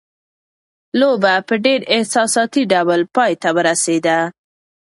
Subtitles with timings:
[0.99, 4.17] لوبه په ډېر احساساتي ډول پای ته ورسېده.